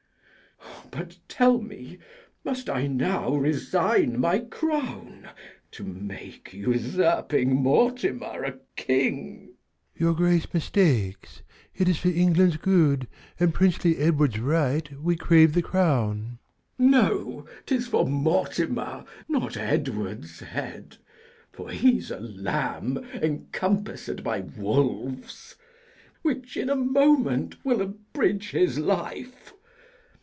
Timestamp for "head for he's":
20.41-22.11